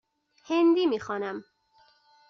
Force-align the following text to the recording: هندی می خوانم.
هندی 0.45 0.85
می 0.85 0.99
خوانم. 0.99 1.43